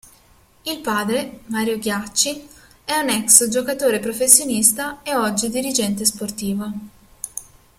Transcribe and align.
Il 0.65 0.79
padre, 0.81 1.41
Mario 1.49 1.77
Ghiacci, 1.77 2.49
è 2.83 2.93
un 2.97 3.09
ex 3.09 3.47
giocatore 3.49 3.99
professionista 3.99 5.03
e 5.03 5.15
oggi 5.15 5.47
dirigente 5.49 6.05
sportivo. 6.05 6.71